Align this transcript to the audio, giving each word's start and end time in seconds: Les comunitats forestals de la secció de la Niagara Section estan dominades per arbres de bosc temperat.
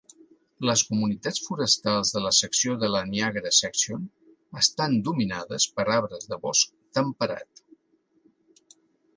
Les 0.67 0.81
comunitats 0.91 1.41
forestals 1.47 2.13
de 2.15 2.23
la 2.23 2.31
secció 2.37 2.73
de 2.83 2.89
la 2.93 3.01
Niagara 3.11 3.51
Section 3.57 4.07
estan 4.63 4.97
dominades 5.11 5.69
per 5.77 5.87
arbres 5.99 6.27
de 6.33 6.43
bosc 6.47 6.75
temperat. 7.01 7.67